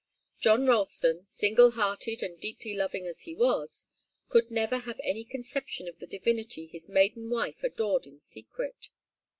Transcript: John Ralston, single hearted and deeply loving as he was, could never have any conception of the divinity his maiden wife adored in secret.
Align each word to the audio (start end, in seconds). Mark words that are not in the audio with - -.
John 0.39 0.65
Ralston, 0.65 1.27
single 1.27 1.69
hearted 1.69 2.23
and 2.23 2.39
deeply 2.41 2.73
loving 2.73 3.05
as 3.05 3.21
he 3.21 3.35
was, 3.35 3.85
could 4.29 4.49
never 4.49 4.79
have 4.79 4.99
any 5.03 5.23
conception 5.23 5.87
of 5.87 5.99
the 5.99 6.07
divinity 6.07 6.65
his 6.65 6.89
maiden 6.89 7.29
wife 7.29 7.61
adored 7.63 8.07
in 8.07 8.19
secret. 8.19 8.89